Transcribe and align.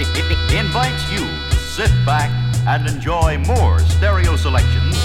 invites 0.00 1.12
you 1.12 1.18
to 1.50 1.56
sit 1.56 1.90
back 2.06 2.30
and 2.66 2.88
enjoy 2.88 3.36
more 3.46 3.78
stereo 3.80 4.34
selections 4.34 4.96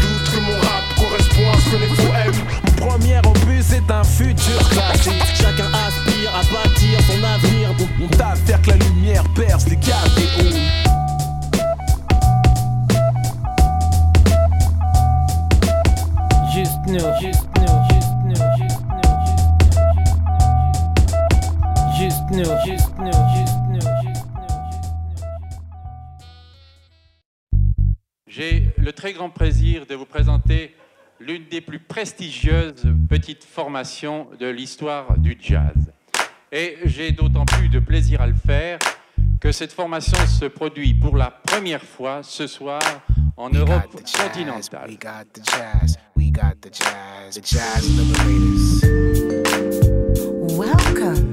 Doute 0.00 0.30
que 0.32 0.40
mon 0.40 0.58
rap 0.60 0.84
correspond 0.96 1.50
à 1.52 1.60
ce 1.60 1.70
que 1.70 1.76
les 1.76 1.86
faux 1.86 2.14
aiment. 2.14 2.46
Mon 2.80 2.86
premier 2.86 3.18
opus 3.18 3.72
est 3.72 3.90
un 3.90 4.04
futur 4.04 4.58
classique. 4.70 5.22
Chacun 5.34 5.68
aspire 5.74 6.34
à 6.34 6.42
bâtir 6.50 6.98
son 7.06 7.22
avenir. 7.22 7.74
On 8.02 8.08
t'a 8.08 8.34
faire 8.36 8.62
que 8.62 8.70
la 8.70 8.76
lumière 8.76 9.24
perce 9.34 9.66
les 9.68 9.76
caves 9.76 10.14
des 10.14 10.28
halls. 10.38 10.54
Juste 16.54 16.80
nous, 16.86 16.98
juste 17.20 17.48
nous, 17.58 17.76
juste 17.90 18.14
nous, 18.24 18.34
juste 18.56 18.80
nous, 18.86 19.04
juste 21.98 22.30
nous, 22.30 22.30
juste 22.30 22.30
nous, 22.30 22.44
juste 22.64 22.78
nous, 22.78 22.79
le 28.90 28.94
très 28.94 29.12
grand 29.12 29.30
plaisir 29.30 29.86
de 29.86 29.94
vous 29.94 30.04
présenter 30.04 30.74
l'une 31.20 31.44
des 31.48 31.60
plus 31.60 31.78
prestigieuses 31.78 32.82
petites 33.08 33.44
formations 33.44 34.26
de 34.40 34.48
l'histoire 34.48 35.16
du 35.16 35.38
jazz. 35.40 35.92
Et 36.50 36.76
j'ai 36.86 37.12
d'autant 37.12 37.44
plus 37.44 37.68
de 37.68 37.78
plaisir 37.78 38.20
à 38.20 38.26
le 38.26 38.34
faire 38.34 38.80
que 39.40 39.52
cette 39.52 39.72
formation 39.72 40.18
se 40.26 40.46
produit 40.46 40.92
pour 40.94 41.16
la 41.16 41.30
première 41.30 41.84
fois 41.84 42.22
ce 42.24 42.48
soir 42.48 42.80
en 43.36 43.50
Europe 43.50 43.92
continentale. 43.92 44.90
We 44.90 44.98
got 44.98 45.26
the 45.34 45.44
jazz, 45.44 45.96
we 46.16 46.32
got 46.32 46.60
the 46.60 46.72
jazz, 46.72 47.36
the 47.36 47.44
jazz 47.44 47.88
liberators. 47.96 48.82
Welcome. 50.58 51.30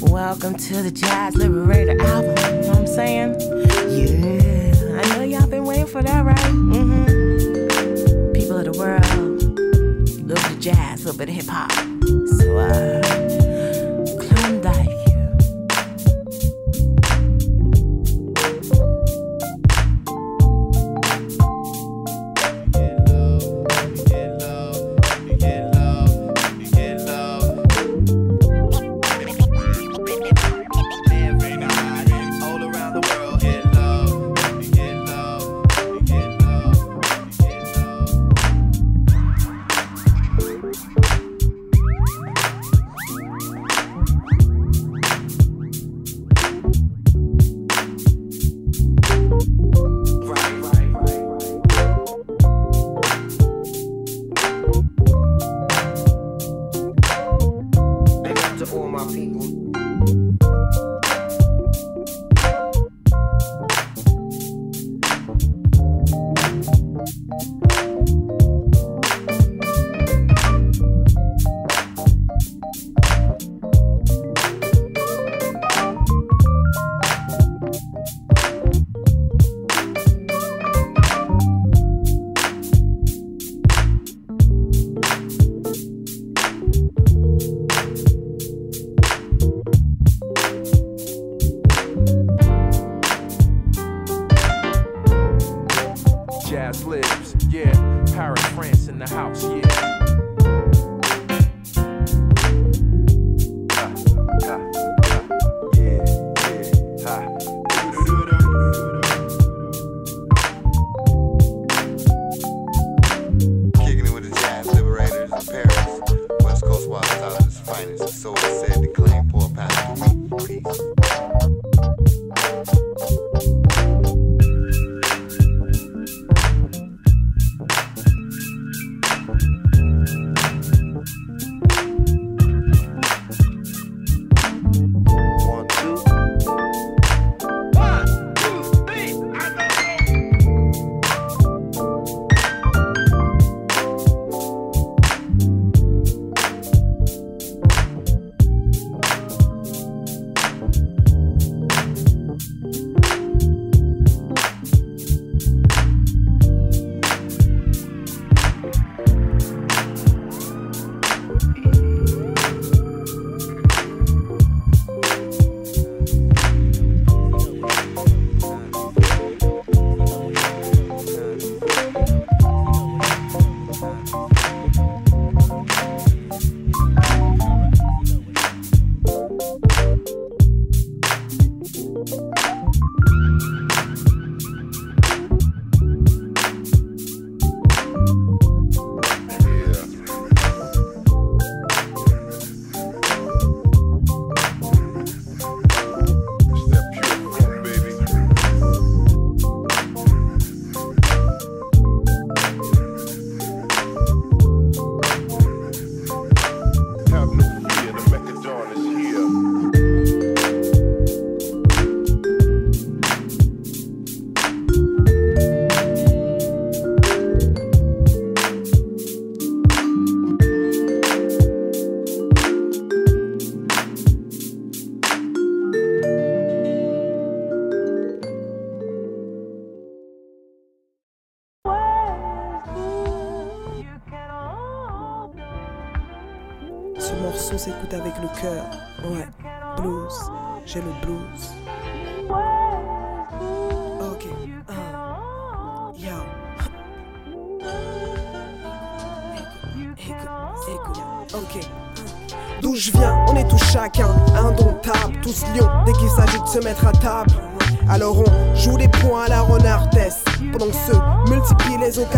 Welcome 0.00 0.56
to 0.56 0.82
the 0.82 0.90
Jazz 0.90 1.34
Liberator 1.34 2.00
album. 2.00 2.36
You 2.38 2.62
know 2.62 2.68
what 2.68 2.78
I'm 2.78 2.86
saying? 2.86 3.34
Yeah. 3.90 4.37
For 5.88 6.02
that, 6.02 6.24
right? 6.24 6.36
Mm-hmm. 6.36 8.32
People 8.32 8.58
of 8.58 8.64
the 8.66 8.78
world, 8.78 9.00
a 9.00 10.22
little 10.22 10.34
bit 10.34 10.52
of 10.52 10.60
jazz, 10.60 11.02
a 11.02 11.06
little 11.06 11.18
bit 11.18 11.28
of 11.30 11.34
hip 11.34 11.46
hop. 11.46 11.72
So, 12.38 12.58
uh, 12.58 13.47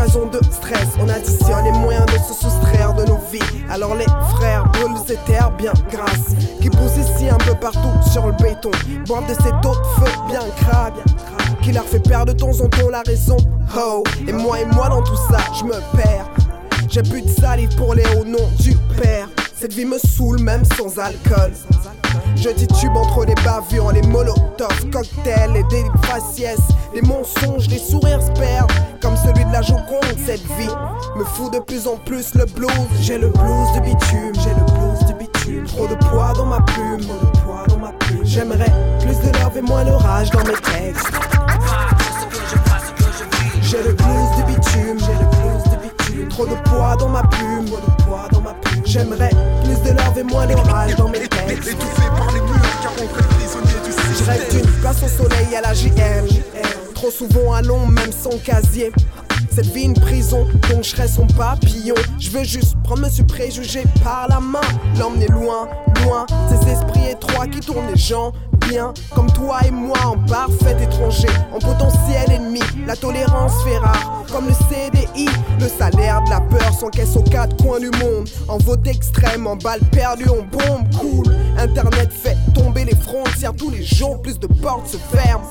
de 0.06 0.41
stress. 0.50 0.88
On 0.99 1.08
additionne 1.08 1.64
les 1.64 1.73
moyens 1.73 2.06
de 2.06 2.12
se 2.12 2.32
soustraire 2.32 2.94
de 2.94 3.05
nos 3.05 3.19
vies. 3.31 3.38
Alors 3.70 3.94
les 3.94 4.06
frères 4.35 4.64
brûlent 4.73 4.97
ces 5.06 5.17
terres 5.26 5.50
bien 5.52 5.73
grasses 5.91 6.35
Qui 6.61 6.70
poussent 6.70 6.97
ici 6.97 7.29
un 7.29 7.37
peu 7.37 7.55
partout 7.55 8.11
sur 8.11 8.26
le 8.26 8.32
béton. 8.32 8.70
Boivent 9.06 9.29
de 9.29 9.35
cette 9.35 9.64
eau 9.64 9.75
de 9.75 10.05
feu 10.05 10.12
bien 10.29 10.41
crade 10.56 10.94
Qui 11.62 11.73
leur 11.73 11.85
fait 11.85 12.00
perdre 12.00 12.32
de 12.32 12.38
temps 12.38 12.58
en 12.61 12.69
temps 12.69 12.88
la 12.91 13.02
raison. 13.02 13.37
Oh, 13.76 14.02
et 14.26 14.32
moi 14.32 14.61
et 14.61 14.67
moi 14.75 14.88
dans 14.88 15.02
tout 15.02 15.19
ça, 15.31 15.38
je 15.58 15.64
me 15.64 15.79
perds. 15.94 16.31
J'ai 16.88 17.02
plus 17.02 17.23
de 17.23 17.29
salive 17.29 17.75
pour 17.76 17.94
les 17.94 18.05
hauts 18.17 18.25
noms 18.25 18.50
du 18.58 18.75
père. 19.00 19.29
Cette 19.55 19.75
vie 19.75 19.85
me 19.85 19.99
saoule 19.99 20.41
même 20.41 20.64
sans 20.64 20.99
alcool. 20.99 21.52
Je 22.37 22.49
titube 22.49 22.97
entre 22.97 23.25
les 23.25 23.35
bavures, 23.45 23.93
les 23.93 24.03
molotovs, 24.03 24.91
cocktails, 24.91 25.53
les 25.53 25.62
délits 25.65 25.91
faciès, 26.05 26.59
les 26.95 27.03
mensonges, 27.03 27.69
les 27.69 27.79
sourires 27.79 28.23
se 28.23 28.31
perdent. 28.33 28.73
Comme 29.03 29.17
celui 29.17 29.45
de 29.45 29.53
la 29.53 29.62
Joconde, 29.62 30.17
cette 30.25 30.45
vie 30.59 30.71
me 31.17 31.25
fout 31.25 31.53
de 31.53 31.59
plus 31.59 31.87
en 31.87 31.97
plus 31.97 32.35
le 32.35 32.45
blues. 32.47 32.71
J'ai 33.01 33.19
le 33.19 33.29
blues 33.29 33.73
de 33.75 33.81
bitume, 33.81 34.33
j'ai 34.35 34.51
le 34.51 34.65
blues 34.73 35.09
de 35.09 35.12
bitume. 35.15 35.65
Trop 35.67 35.87
de 35.87 35.95
poids 35.95 36.33
dans 36.35 36.47
ma 36.47 36.61
plume, 36.62 37.01
trop 37.01 37.15
de 37.15 37.39
poids 37.41 37.65
dans 37.69 37.79
ma 37.79 37.93
plume. 37.93 38.21
J'aimerais 38.25 38.73
plus 39.01 39.19
de 39.19 39.39
love 39.39 39.57
et 39.57 39.62
moins 39.62 39.85
de 39.85 39.91
rage 39.91 40.31
dans 40.31 40.45
mes 40.45 40.53
textes. 40.53 41.07
J'ai 43.62 43.83
le 43.83 43.93
blues 43.93 44.31
de 44.39 44.43
bitume, 44.47 44.99
j'ai 44.99 45.12
le 45.12 45.29
blues 45.31 45.65
de 45.65 45.77
bitume. 45.83 46.29
Trop 46.29 46.47
de 46.47 46.55
poids 46.69 46.97
dans 46.97 47.09
ma 47.09 47.23
plume, 47.23 47.67
trop 47.67 47.77
de 47.77 48.03
poids 48.03 48.29
dans 48.33 48.41
ma 48.41 48.55
plume. 48.55 48.83
J'aimerais 48.85 49.31
de 49.92 49.98
love 49.98 50.19
et 50.19 50.22
moins 50.22 50.46
de 50.46 50.54
rage 50.54 50.94
dans 50.96 51.08
mes 51.08 51.20
textes. 51.28 51.69
Étouffé 51.69 52.02
par 52.16 52.32
les 52.32 52.40
murs, 52.40 52.81
car 52.82 52.92
on 52.94 53.08
fait 53.08 53.28
prisonnier 53.28 53.81
du 53.84 53.92
Je 53.92 54.25
rêve 54.25 54.40
système. 54.42 54.62
d'une 54.62 54.72
place 54.81 55.02
au 55.02 55.08
soleil 55.08 55.56
à 55.56 55.60
la 55.60 55.75
JM. 55.75 56.26
Trop 56.94 57.10
souvent 57.10 57.54
à 57.54 57.62
long, 57.62 57.87
même 57.87 58.12
sans 58.12 58.38
casier. 58.38 58.92
Cette 59.50 59.66
vie 59.66 59.82
une 59.82 59.94
prison, 59.94 60.46
donc 60.70 60.82
je 60.84 60.90
serai 60.90 61.08
son 61.08 61.26
papillon. 61.26 61.94
Je 62.19 62.31
veux 62.31 62.44
juste 62.44 62.76
prendre 62.84 63.02
monsieur 63.02 63.25
préjugé 63.25 63.84
par 64.02 64.28
la 64.28 64.40
main, 64.40 64.60
l'emmener 64.98 65.28
loin, 65.28 65.69
loin. 66.04 66.26
Ces 66.48 66.70
esprits 66.70 67.10
étroits 67.10 67.46
qui 67.46 67.60
tournent 67.60 67.88
les 67.92 67.98
gens 67.98 68.32
bien, 68.69 68.92
comme 69.14 69.31
toi 69.32 69.58
et 69.66 69.70
moi 69.70 69.98
en 70.04 70.19
parfait 70.26 70.76
étranger, 70.82 71.28
en 71.52 71.58
potentiel 71.58 72.31
ennemi. 72.31 72.60
La 72.87 72.96
tolérance 72.96 73.52
fait 73.64 73.78
rare, 73.78 74.25
comme 74.32 74.46
le 74.46 74.52
CDI. 74.52 75.28
Le 75.60 75.69
salaire 75.69 76.22
de 76.25 76.31
la 76.31 76.40
peur 76.40 76.72
s'encaisse 76.72 77.16
aux 77.16 77.22
quatre 77.22 77.56
coins 77.62 77.81
du 77.81 77.90
monde. 78.02 78.28
En 78.48 78.58
vote 78.58 78.87
extrême, 78.87 79.46
en 79.46 79.56
balle 79.56 79.81
perdue, 79.92 80.28
en 80.28 80.42
bombe 80.42 80.88
cool. 80.98 81.34
Internet 81.58 82.10
fait 82.12 82.37
tomber 82.54 82.84
les 82.84 82.96
frontières 82.96 83.54
tous 83.54 83.70
les 83.70 83.82
jours, 83.82 84.20
plus 84.22 84.38
de 84.38 84.46
portes 84.46 84.88
se 84.88 84.96
ferment. 84.96 85.44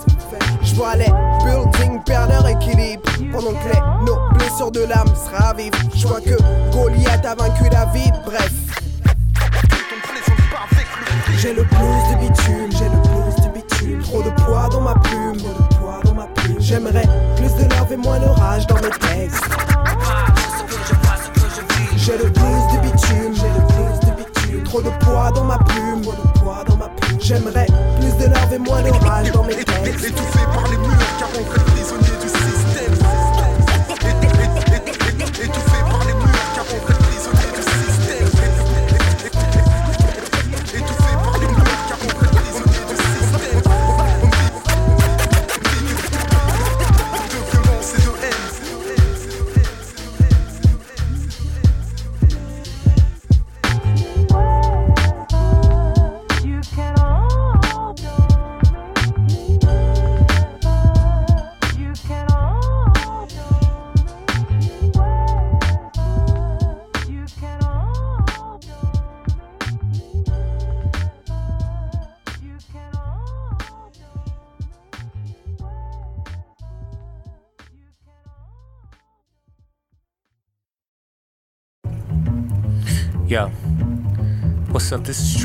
Je 0.63 0.75
vois 0.75 0.95
les 0.95 1.11
buildings 1.43 2.01
perdre 2.05 2.33
leur 2.33 2.47
équilibre 2.47 3.03
pendant 3.31 3.51
que 3.51 3.69
les 3.73 3.78
nos 4.05 4.37
blessures 4.37 4.71
de 4.71 4.81
l'âme 4.81 5.07
se 5.15 5.35
ravivent. 5.35 5.73
Je 5.95 6.07
vois 6.07 6.21
que 6.21 6.37
Goliath 6.71 7.25
a 7.25 7.35
vaincu 7.35 7.69
David, 7.69 8.13
bref. 8.25 8.51
J'ai 11.37 11.53
le 11.53 11.63
blues 11.63 12.03
de 12.11 12.15
bitume, 12.19 12.69
j'ai 12.71 12.85
le 12.85 12.99
blues 13.01 13.35
de 13.43 13.49
bitume. 13.53 14.03
Trop 14.03 14.21
de 14.21 14.29
poids 14.41 14.67
dans 14.69 14.81
ma 14.81 14.93
plume, 14.95 15.37
de 15.37 15.75
poids 15.75 16.01
dans 16.03 16.13
ma 16.13 16.25
plume. 16.27 16.57
J'aimerais 16.59 17.07
plus 17.37 17.53
de 17.55 17.69
love 17.73 17.91
et 17.93 17.97
moins 17.97 18.19
de 18.19 18.27
rage 18.27 18.67
dans 18.67 18.75
mes 18.75 18.89
textes. 18.89 19.43
J'ai 21.95 22.17
le 22.17 22.29
blues 22.29 22.67
de 22.73 22.79
bitume, 22.81 23.33
j'ai 23.35 23.47
le 23.47 23.61
blues 23.67 23.99
de 24.01 24.11
bitume. 24.17 24.63
Trop 24.63 24.81
de 24.81 24.89
poids 24.99 25.31
dans 25.31 25.45
ma 25.45 25.57
plume, 25.59 26.01
trop 26.01 26.11
de 26.11 26.39
poids 26.39 26.63
dans 26.67 26.75
ma 26.75 26.89
plume. 26.89 27.19
J'aimerais 27.21 27.67
plus 28.01 28.17
de 28.17 28.33
love 28.33 28.53
et 28.53 28.59
moins 28.59 28.81
de 28.81 28.91
rage 29.05 29.31
dans 29.31 29.43
mes 29.43 29.55
textes. 29.55 30.05
Étouffé 30.05 30.39
par 30.53 30.67
les 30.69 30.77
murs, 30.77 30.97
car 31.19 31.29
on 31.39 31.45
fait 31.53 31.63
prisonnier 31.71 32.18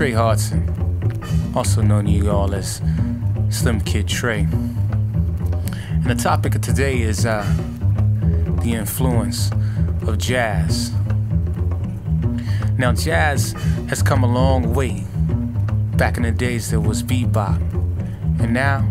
Trey 0.05 0.13
Hudson, 0.13 0.69
also 1.57 1.81
known 1.81 2.05
to 2.05 2.11
you 2.11 2.31
all 2.31 2.55
as 2.55 2.83
Slim 3.49 3.81
Kid 3.81 4.07
Trey. 4.07 4.41
And 4.41 6.05
the 6.05 6.15
topic 6.15 6.55
of 6.55 6.61
today 6.61 7.01
is 7.01 7.25
uh, 7.25 7.43
the 8.61 8.75
influence 8.75 9.51
of 10.07 10.19
jazz. 10.19 10.93
Now, 12.77 12.93
jazz 12.93 13.53
has 13.89 14.03
come 14.03 14.25
a 14.25 14.31
long 14.31 14.75
way. 14.75 15.05
Back 15.97 16.19
in 16.19 16.25
the 16.25 16.33
days, 16.33 16.69
there 16.69 16.81
was 16.81 17.03
bebop, 17.03 17.59
and 18.41 18.53
now 18.53 18.87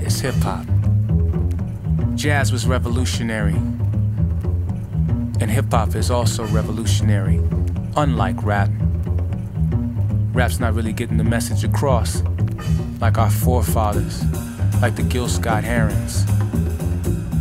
it's 0.00 0.18
hip 0.18 0.34
hop. 0.42 0.66
Jazz 2.16 2.50
was 2.50 2.66
revolutionary, 2.66 3.54
and 5.38 5.48
hip 5.52 5.70
hop 5.70 5.94
is 5.94 6.10
also 6.10 6.48
revolutionary 6.48 7.40
unlike 7.96 8.42
rap. 8.42 8.70
Rap's 10.32 10.60
not 10.60 10.74
really 10.74 10.92
getting 10.92 11.16
the 11.16 11.24
message 11.24 11.64
across 11.64 12.22
like 13.00 13.18
our 13.18 13.30
forefathers, 13.30 14.22
like 14.80 14.94
the 14.94 15.02
Gil 15.02 15.28
Scott 15.28 15.64
Herons. 15.64 16.24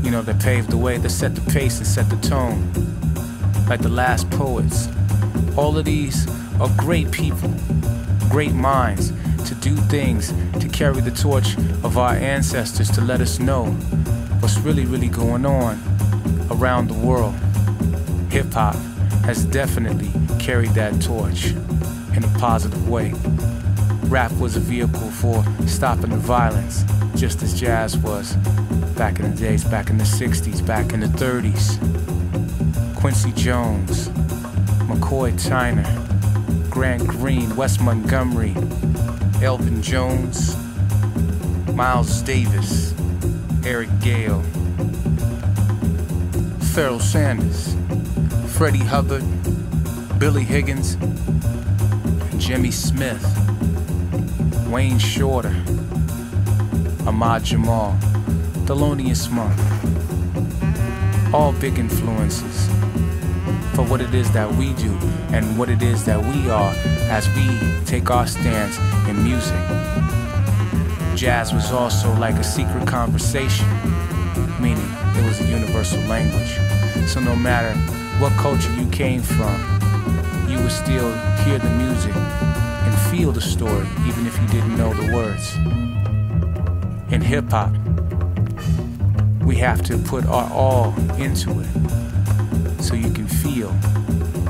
You 0.03 0.11
know, 0.11 0.21
that 0.21 0.39
paved 0.39 0.69
the 0.69 0.77
way, 0.77 0.97
that 0.97 1.09
set 1.09 1.35
the 1.35 1.51
pace 1.51 1.77
and 1.77 1.87
set 1.87 2.09
the 2.09 2.15
tone, 2.17 2.71
like 3.67 3.81
the 3.81 3.89
last 3.89 4.29
poets. 4.31 4.87
All 5.57 5.77
of 5.77 5.85
these 5.85 6.27
are 6.59 6.69
great 6.77 7.11
people, 7.11 7.53
great 8.29 8.53
minds 8.53 9.11
to 9.47 9.55
do 9.55 9.75
things 9.75 10.33
to 10.59 10.69
carry 10.69 11.01
the 11.01 11.11
torch 11.11 11.55
of 11.83 11.97
our 11.97 12.13
ancestors 12.13 12.89
to 12.91 13.01
let 13.01 13.21
us 13.21 13.39
know 13.39 13.65
what's 14.39 14.57
really, 14.59 14.85
really 14.85 15.09
going 15.09 15.45
on 15.45 15.81
around 16.51 16.87
the 16.87 16.93
world. 17.05 17.35
Hip 18.31 18.51
hop 18.53 18.75
has 19.25 19.45
definitely 19.45 20.11
carried 20.39 20.71
that 20.71 21.01
torch 21.01 21.53
in 22.17 22.23
a 22.23 22.39
positive 22.39 22.89
way. 22.89 23.13
Rap 24.05 24.31
was 24.33 24.55
a 24.55 24.59
vehicle 24.59 25.11
for 25.11 25.45
stopping 25.67 26.09
the 26.09 26.17
violence, 26.17 26.83
just 27.15 27.43
as 27.43 27.57
jazz 27.57 27.95
was 27.95 28.35
back 28.97 29.19
in 29.19 29.29
the 29.29 29.37
days, 29.37 29.63
back 29.63 29.91
in 29.91 29.99
the 29.99 30.03
60s, 30.03 30.65
back 30.65 30.93
in 30.93 31.01
the 31.01 31.05
30s. 31.05 31.77
Quincy 32.95 33.31
Jones, 33.33 34.09
McCoy 34.89 35.31
Tyner, 35.33 35.85
Grant 36.71 37.07
Green, 37.07 37.55
Wes 37.55 37.79
Montgomery, 37.79 38.55
Elvin 39.43 39.83
Jones, 39.83 40.57
Miles 41.75 42.23
Davis, 42.23 42.95
Eric 43.63 43.89
Gale, 44.01 44.41
Pharoah 46.73 46.99
Sanders, 46.99 47.75
Freddie 48.57 48.79
Hubbard, 48.79 49.23
Billy 50.17 50.43
Higgins, 50.43 50.97
Jimmy 52.37 52.71
Smith, 52.71 53.23
Wayne 54.69 54.99
Shorter, 54.99 55.55
Ahmad 57.05 57.43
Jamal, 57.43 57.97
Thelonious 58.65 59.29
Monk. 59.31 59.57
All 61.33 61.51
big 61.53 61.77
influences. 61.77 62.69
for 63.77 63.83
what 63.83 64.01
it 64.01 64.11
is 64.15 64.31
that 64.31 64.51
we 64.55 64.73
do 64.73 64.91
and 65.29 65.55
what 65.55 65.69
it 65.69 65.83
is 65.83 66.03
that 66.03 66.19
we 66.19 66.49
are 66.49 66.73
as 67.11 67.29
we 67.35 67.45
take 67.85 68.09
our 68.09 68.25
stance 68.25 68.75
in 69.07 69.23
music. 69.23 69.55
Jazz 71.15 71.53
was 71.53 71.71
also 71.71 72.11
like 72.15 72.33
a 72.37 72.43
secret 72.43 72.87
conversation, 72.87 73.67
meaning 74.59 74.89
it 75.15 75.23
was 75.27 75.39
a 75.41 75.45
universal 75.45 76.01
language. 76.05 76.57
So 77.07 77.19
no 77.19 77.35
matter 77.35 77.71
what 78.19 78.31
culture 78.33 78.73
you 78.73 78.89
came 78.89 79.21
from, 79.21 79.76
you 80.57 80.63
would 80.63 80.71
still 80.71 81.11
hear 81.43 81.59
the 81.59 81.69
music 81.69 82.15
and 82.15 83.11
feel 83.11 83.31
the 83.31 83.41
story, 83.41 83.87
even 84.07 84.25
if 84.25 84.39
you 84.41 84.47
didn't 84.47 84.75
know 84.75 84.91
the 84.93 85.13
words. 85.13 85.55
In 87.13 87.21
hip 87.21 87.49
hop, 87.49 87.71
we 89.45 89.55
have 89.57 89.83
to 89.83 89.97
put 89.97 90.25
our 90.25 90.51
all 90.51 90.95
into 91.17 91.51
it 91.59 92.81
so 92.81 92.95
you 92.95 93.11
can 93.11 93.27
feel 93.27 93.69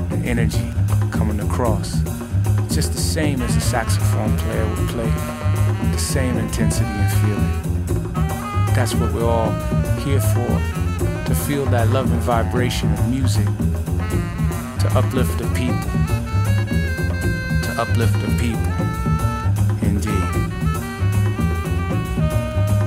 the 0.08 0.20
energy 0.24 0.72
coming 1.10 1.40
across. 1.40 2.00
Just 2.74 2.92
the 2.92 3.00
same 3.00 3.42
as 3.42 3.54
a 3.56 3.60
saxophone 3.60 4.36
player 4.38 4.66
would 4.66 4.88
play, 4.88 5.10
the 5.92 5.98
same 5.98 6.38
intensity 6.38 6.86
and 6.86 7.12
feeling. 7.20 8.74
That's 8.74 8.94
what 8.94 9.12
we're 9.12 9.28
all 9.28 9.50
here 9.98 10.20
for 10.20 10.88
to 11.26 11.34
feel 11.34 11.66
that 11.66 11.90
love 11.90 12.10
and 12.10 12.22
vibration 12.22 12.90
of 12.94 13.08
music, 13.10 13.46
uplift 14.98 15.38
the 15.38 15.46
people, 15.54 15.78
to 17.62 17.72
uplift 17.78 18.14
the 18.14 18.26
people, 18.36 18.72
indeed. 19.80 20.32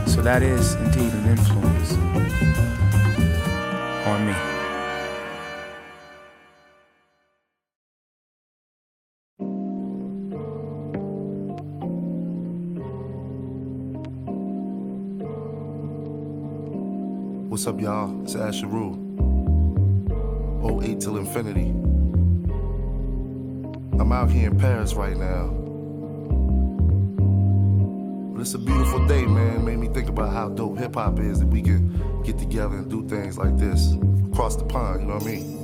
So 0.10 0.22
that 0.22 0.44
is 0.44 0.76
indeed 0.76 1.14
an 1.14 1.30
influence 1.30 1.94
on 4.08 4.28
me. 4.28 4.34
What's 17.48 17.66
up, 17.68 17.80
y'all? 17.80 18.22
It's 18.24 18.36
Asher 18.36 18.68
Rule. 18.68 18.98
08 20.84 21.00
till 21.00 21.16
infinity. 21.16 21.91
I'm 24.02 24.12
out 24.12 24.32
here 24.32 24.50
in 24.50 24.58
Paris 24.58 24.96
right 24.96 25.16
now. 25.16 25.46
But 28.34 28.42
it's 28.42 28.56
a 28.56 28.58
beautiful 28.58 29.06
day, 29.06 29.28
man. 29.28 29.64
Made 29.64 29.78
me 29.78 29.90
think 29.90 30.10
about 30.10 30.34
how 30.34 30.50
dope 30.50 30.80
hip 30.80 30.96
hop 30.96 31.20
is 31.20 31.40
that 31.40 31.46
we 31.46 31.62
can 31.62 32.24
get 32.24 32.40
together 32.40 32.78
and 32.78 32.90
do 32.90 33.08
things 33.08 33.38
like 33.38 33.60
this 33.60 33.94
across 34.32 34.56
the 34.56 34.66
pond, 34.66 35.02
you 35.02 35.08
know 35.08 35.14
what 35.14 35.24
I 35.24 35.28
mean? 35.28 35.58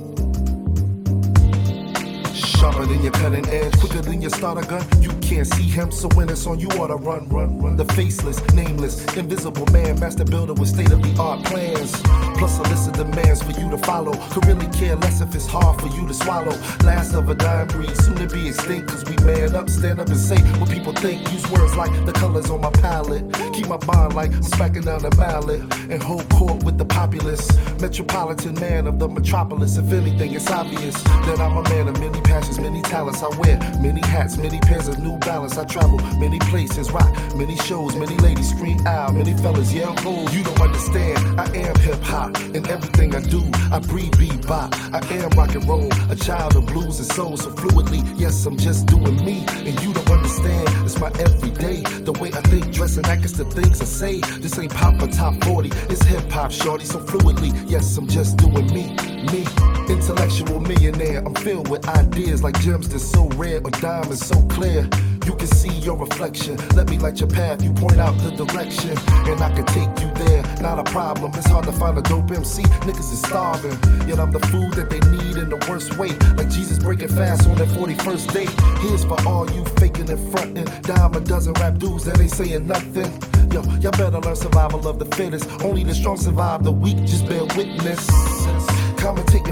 Sharper 2.32 2.86
than 2.86 3.02
your 3.02 3.10
cutting 3.10 3.48
edge, 3.48 3.76
quicker 3.80 4.02
than 4.02 4.22
your 4.22 4.30
starter 4.30 4.62
gun. 4.68 4.86
You 5.02 5.10
can't 5.18 5.46
see 5.46 5.64
him, 5.64 5.90
so 5.90 6.06
when 6.14 6.28
it's 6.28 6.46
on, 6.46 6.60
you 6.60 6.68
ought 6.68 6.88
to 6.88 6.96
run, 6.96 7.28
run, 7.28 7.58
run. 7.58 7.76
The 7.76 7.86
faceless, 7.86 8.40
nameless, 8.54 9.04
invisible 9.16 9.66
man, 9.72 9.98
master 9.98 10.24
builder 10.24 10.54
with 10.54 10.68
state 10.68 10.92
of 10.92 11.02
the 11.02 11.20
art 11.20 11.44
plans. 11.44 11.92
Plus 12.38 12.58
a 12.58 12.62
list 12.62 12.88
of 12.88 12.94
demands 12.94 13.42
for 13.42 13.50
you 13.60 13.68
to 13.70 13.78
follow. 13.78 14.12
Could 14.30 14.46
really 14.46 14.68
care 14.68 14.94
less 14.96 15.20
if 15.20 15.34
it's 15.34 15.46
hard 15.46 15.80
for 15.80 15.88
you 15.88 16.06
to 16.06 16.14
swallow. 16.14 16.56
Last 16.84 17.14
of 17.14 17.28
a 17.28 17.34
dying 17.34 17.66
breed, 17.68 17.96
soon 17.96 18.16
to 18.16 18.28
be 18.28 18.48
extinct. 18.48 18.88
Cause 18.88 19.04
we 19.04 19.16
man 19.24 19.56
up, 19.56 19.68
stand 19.68 19.98
up 20.00 20.08
and 20.08 20.16
say 20.16 20.38
what 20.58 20.70
people 20.70 20.92
think. 20.92 21.20
Use 21.32 21.50
words 21.50 21.76
like 21.76 21.92
the 22.06 22.12
colors 22.12 22.48
on 22.50 22.60
my 22.60 22.70
palette. 22.70 23.24
Keep 23.52 23.66
my 23.66 23.76
bond 23.76 24.14
like 24.14 24.32
I'm 24.32 24.42
smacking 24.42 24.82
down 24.82 25.02
the 25.02 25.10
ballot. 25.10 25.60
And 25.90 26.02
hold 26.02 26.28
court 26.30 26.62
with 26.62 26.78
the 26.78 26.84
populace. 26.84 27.48
Metropolitan 27.80 28.54
man 28.54 28.86
of 28.86 28.98
the 28.98 29.08
metropolis. 29.08 29.76
If 29.76 29.92
anything, 29.92 30.32
it's 30.32 30.50
obvious 30.50 30.94
that 31.02 31.40
I'm 31.40 31.56
a 31.56 31.62
man 31.64 31.88
of 31.88 31.98
many 31.98 32.20
passions, 32.20 32.60
many 32.60 32.82
talents. 32.82 33.22
I 33.22 33.28
wear 33.38 33.58
many 33.80 34.00
hats, 34.00 34.36
many 34.36 34.60
pairs 34.60 34.86
of 34.86 34.98
new 35.00 35.18
balance. 35.18 35.58
I 35.58 35.64
travel 35.64 35.98
many 36.18 36.38
places, 36.38 36.90
rock 36.92 37.08
many 37.38 37.56
shows, 37.56 37.94
many 37.96 38.16
ladies 38.16 38.50
scream 38.50 38.84
out, 38.86 39.14
many 39.14 39.32
fellas 39.34 39.72
yell 39.72 39.94
go. 40.02 40.26
You 40.30 40.42
don't 40.44 40.60
understand, 40.60 41.40
I 41.40 41.44
am 41.56 41.76
hip 41.80 42.00
hop. 42.02 42.27
In 42.54 42.66
everything 42.68 43.14
I 43.14 43.20
do, 43.20 43.42
I 43.70 43.78
breathe 43.78 44.12
bebop. 44.12 44.74
I 44.92 45.00
am 45.14 45.30
rock 45.30 45.54
and 45.54 45.66
roll, 45.68 45.88
a 46.10 46.16
child 46.16 46.56
of 46.56 46.66
blues 46.66 46.98
and 46.98 47.10
soul. 47.12 47.36
So 47.36 47.50
fluidly, 47.50 48.02
yes, 48.16 48.46
I'm 48.46 48.56
just 48.56 48.86
doing 48.86 49.24
me. 49.24 49.44
And 49.48 49.80
you 49.82 49.92
don't 49.92 50.10
understand, 50.10 50.68
it's 50.84 50.98
my 50.98 51.08
everyday. 51.20 51.82
The 51.82 52.12
way 52.12 52.30
I 52.32 52.40
think, 52.42 52.72
dress, 52.72 52.96
and 52.96 53.06
act 53.06 53.24
is 53.24 53.32
the 53.32 53.44
things 53.44 53.80
I 53.80 53.84
say. 53.84 54.20
This 54.40 54.58
ain't 54.58 54.74
pop 54.74 55.02
or 55.02 55.08
top 55.08 55.42
40, 55.44 55.70
it's 55.90 56.02
hip 56.04 56.30
hop, 56.30 56.50
shorty. 56.50 56.84
So 56.84 56.98
fluidly, 57.00 57.52
yes, 57.68 57.96
I'm 57.96 58.08
just 58.08 58.36
doing 58.36 58.66
me, 58.72 58.94
me. 59.32 59.46
Intellectual 59.88 60.60
millionaire, 60.60 61.22
I'm 61.24 61.34
filled 61.34 61.68
with 61.68 61.88
ideas 61.88 62.42
like 62.42 62.60
gems 62.60 62.88
that's 62.88 63.04
so 63.04 63.28
rare 63.36 63.60
or 63.64 63.70
diamonds 63.70 64.24
so 64.24 64.40
clear. 64.42 64.88
You 65.28 65.36
can 65.36 65.46
see 65.48 65.68
your 65.80 65.94
reflection. 65.98 66.56
Let 66.74 66.88
me 66.88 66.96
light 66.96 67.20
your 67.20 67.28
path. 67.28 67.62
You 67.62 67.70
point 67.74 67.98
out 67.98 68.16
the 68.16 68.30
direction, 68.30 68.96
and 69.28 69.38
I 69.42 69.52
can 69.54 69.66
take 69.66 69.90
you 70.00 70.10
there. 70.24 70.42
Not 70.62 70.78
a 70.78 70.84
problem. 70.84 71.32
It's 71.34 71.46
hard 71.46 71.66
to 71.66 71.72
find 71.72 71.98
a 71.98 72.00
dope 72.00 72.30
MC. 72.30 72.62
Niggas 72.62 73.12
is 73.12 73.20
starving, 73.20 73.76
yet 74.08 74.18
I'm 74.18 74.32
the 74.32 74.40
food 74.46 74.72
that 74.72 74.88
they 74.88 75.00
need 75.00 75.36
in 75.36 75.50
the 75.50 75.62
worst 75.68 75.98
way. 75.98 76.12
Like 76.38 76.48
Jesus 76.48 76.78
breaking 76.78 77.08
fast 77.08 77.46
on 77.46 77.56
that 77.56 77.68
41st 77.68 78.32
date. 78.32 78.80
Here's 78.80 79.04
for 79.04 79.20
all 79.28 79.44
you 79.50 79.66
faking 79.76 80.08
and 80.08 80.32
fronting. 80.32 80.64
Dime 80.80 81.12
a 81.12 81.20
dozen 81.20 81.52
rap 81.60 81.76
dudes 81.76 82.04
that 82.04 82.18
ain't 82.18 82.30
saying 82.30 82.66
nothing. 82.66 83.12
Yo, 83.52 83.60
y'all 83.80 83.92
better 83.92 84.20
learn 84.20 84.34
survival 84.34 84.88
of 84.88 84.98
the 84.98 85.04
fittest. 85.14 85.46
Only 85.62 85.84
the 85.84 85.94
strong 85.94 86.16
survive. 86.16 86.64
The 86.64 86.72
weak 86.72 86.96
just 87.04 87.28
bear 87.28 87.44
witness. 87.54 88.08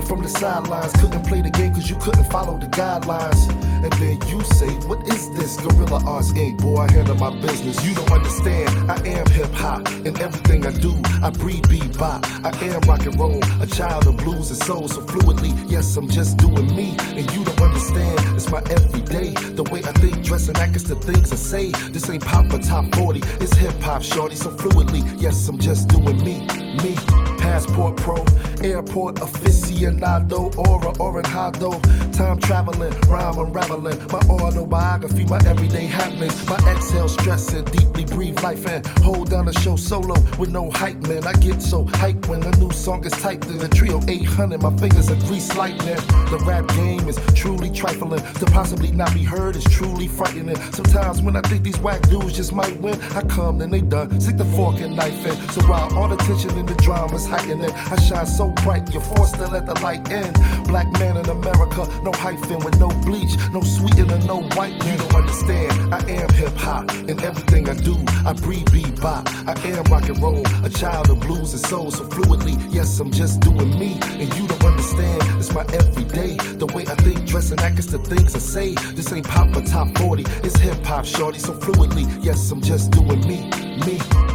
From 0.06 0.22
the 0.22 0.28
sidelines. 0.28 0.92
Couldn't 0.92 1.26
play 1.26 1.42
the 1.42 1.50
game 1.50 1.74
cause 1.74 1.90
you 1.90 1.96
couldn't 1.96 2.30
follow 2.30 2.56
the 2.58 2.66
guidelines. 2.66 3.50
And 3.82 3.92
then 3.94 4.16
you 4.28 4.40
say, 4.54 4.70
What 4.86 5.02
is 5.08 5.28
this? 5.34 5.56
Gorilla 5.56 6.00
Arts 6.06 6.32
Inc. 6.32 6.60
Boy, 6.60 6.76
I 6.82 6.92
handle 6.92 7.16
my 7.16 7.30
business. 7.40 7.84
You 7.84 7.92
don't 7.92 8.12
understand. 8.12 8.70
I 8.88 8.96
am 9.04 9.26
hip 9.26 9.50
hop. 9.52 9.88
In 10.06 10.16
everything 10.20 10.64
I 10.64 10.70
do, 10.70 10.94
I 11.24 11.30
breathe 11.30 11.64
bebop. 11.64 12.24
I 12.44 12.50
am 12.66 12.80
rock 12.82 13.04
and 13.04 13.18
roll. 13.18 13.40
A 13.60 13.66
child 13.66 14.06
of 14.06 14.16
blues 14.18 14.50
and 14.50 14.58
soul. 14.58 14.86
So 14.86 15.00
fluidly, 15.00 15.52
yes, 15.68 15.96
I'm 15.96 16.08
just 16.08 16.36
doing 16.36 16.74
me. 16.76 16.96
And 17.18 17.28
you 17.32 17.44
don't 17.44 17.60
understand. 17.60 18.36
It's 18.36 18.48
my 18.48 18.62
everyday. 18.70 19.30
The 19.30 19.64
way 19.64 19.80
I 19.80 19.92
think, 19.92 20.22
dress, 20.22 20.46
and 20.46 20.56
act 20.58 20.76
is 20.76 20.84
the 20.84 20.94
things 20.94 21.32
I 21.32 21.36
say. 21.36 21.70
This 21.90 22.08
ain't 22.08 22.24
pop 22.24 22.52
or 22.52 22.58
top 22.58 22.94
40. 22.94 23.20
It's 23.40 23.54
hip 23.56 23.80
hop, 23.80 24.02
shorty. 24.02 24.36
So 24.36 24.50
fluidly, 24.50 25.02
yes, 25.20 25.48
I'm 25.48 25.58
just 25.58 25.88
doing 25.88 26.22
me. 26.22 26.46
Me. 26.82 27.35
Passport 27.46 27.96
pro, 27.96 28.24
airport 28.60 29.16
aficionado, 29.20 30.52
aura 30.58 30.92
oranjado. 30.98 31.80
Time 32.12 32.38
traveling, 32.40 32.92
rhyme 33.08 33.38
unraveling. 33.38 33.98
My 34.10 34.18
autobiography, 34.28 35.24
my 35.26 35.38
everyday 35.46 35.86
happenings. 35.86 36.44
My 36.48 36.56
exhale 36.70 37.08
stressing, 37.08 37.64
deeply 37.66 38.04
breathe 38.04 38.42
life 38.42 38.66
and 38.66 38.84
hold 39.04 39.30
down 39.30 39.46
the 39.46 39.52
show 39.60 39.76
solo 39.76 40.14
with 40.38 40.50
no 40.50 40.70
hype, 40.72 40.96
man. 41.06 41.24
I 41.24 41.34
get 41.34 41.62
so 41.62 41.84
hyped 41.84 42.26
when 42.26 42.42
a 42.42 42.50
new 42.56 42.72
song 42.72 43.04
is 43.04 43.12
typed 43.12 43.46
in 43.46 43.58
the 43.58 43.68
trio 43.68 44.00
800. 44.08 44.60
My 44.60 44.76
fingers 44.76 45.08
are 45.10 45.20
grease 45.26 45.54
lightning. 45.56 45.96
The 46.30 46.42
rap 46.44 46.66
game 46.68 47.08
is 47.08 47.18
truly 47.34 47.70
trifling. 47.70 48.22
To 48.40 48.46
possibly 48.46 48.90
not 48.90 49.14
be 49.14 49.22
heard 49.22 49.54
is 49.54 49.64
truly 49.64 50.08
frightening. 50.08 50.56
Sometimes 50.72 51.22
when 51.22 51.36
I 51.36 51.42
think 51.42 51.62
these 51.62 51.78
whack 51.78 52.02
dudes 52.08 52.32
just 52.32 52.52
might 52.52 52.80
win, 52.80 53.00
I 53.14 53.22
come, 53.22 53.58
then 53.58 53.70
they 53.70 53.82
done. 53.82 54.20
Stick 54.20 54.36
the 54.36 54.44
fork 54.56 54.80
and 54.80 54.96
knife 54.96 55.24
in. 55.24 55.36
So 55.50 55.60
while 55.68 55.94
all 55.96 56.08
the 56.08 56.16
tension 56.16 56.56
in 56.58 56.66
the 56.66 56.74
drama's 56.76 57.26
heightening, 57.36 57.70
I 57.70 57.96
shine 57.96 58.26
so 58.26 58.48
bright, 58.48 58.92
you're 58.92 59.02
forced 59.02 59.34
to 59.36 59.46
let 59.48 59.66
the 59.66 59.74
light 59.80 60.10
in. 60.10 60.32
Black 60.64 60.90
man 60.98 61.16
in 61.16 61.28
America, 61.28 61.86
no 62.02 62.12
hyphen 62.12 62.58
with 62.64 62.78
no 62.78 62.88
bleach, 63.04 63.36
no 63.52 63.60
sweetener, 63.60 64.18
no 64.26 64.42
white. 64.56 64.74
You 64.84 64.96
don't 64.96 65.14
understand. 65.14 65.94
I 65.94 65.98
am 66.10 66.28
hip 66.30 66.54
hop. 66.56 66.90
In 67.10 67.20
everything 67.22 67.68
I 67.68 67.74
do, 67.74 67.96
I 68.24 68.32
breathe 68.32 68.66
bebop. 68.68 69.28
I 69.46 69.54
am 69.68 69.84
rock 69.84 70.08
and 70.08 70.20
roll, 70.22 70.44
a 70.64 70.70
child 70.70 71.10
of 71.10 71.20
blues 71.20 71.52
and 71.52 71.62
soul. 71.66 71.90
So 71.90 72.04
fluidly, 72.04 72.56
yes, 72.72 72.98
I'm 73.00 73.10
just 73.10 73.40
doing 73.40 73.78
me. 73.78 73.98
And 74.02 74.32
you 74.36 74.46
don't 74.48 74.64
understand. 74.64 75.22
It's 75.38 75.52
my 75.52 75.64
everyday. 75.72 76.36
The 76.36 76.66
way 76.66 76.86
I 76.86 76.94
think, 76.96 77.26
dress, 77.26 77.50
and 77.50 77.60
act 77.60 77.78
is 77.78 77.86
the 77.86 77.98
things 77.98 78.34
I 78.34 78.38
say. 78.38 78.74
This 78.94 79.12
ain't 79.12 79.28
pop 79.28 79.54
or 79.56 79.62
top 79.62 79.96
40. 79.98 80.24
It's 80.42 80.56
hip 80.58 80.82
hop, 80.84 81.04
shorty. 81.04 81.38
So 81.38 81.52
fluidly, 81.52 82.06
yes, 82.24 82.50
I'm 82.50 82.62
just 82.62 82.90
doing 82.90 83.20
me. 83.26 83.50
Me. 83.86 84.25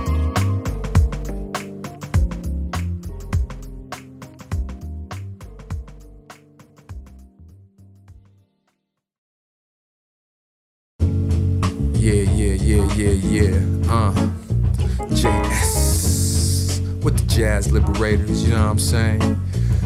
Liberators, 17.70 18.44
you 18.44 18.50
know 18.50 18.64
what 18.64 18.72
I'm 18.72 18.80
saying? 18.80 19.40